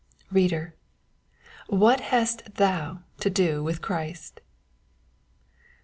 Reader, 0.31 0.73
what 1.67 1.99
hast 1.99 2.55
thou 2.55 3.01
to 3.19 3.29
do 3.29 3.63
with 3.63 3.83
Christ? 3.83 4.41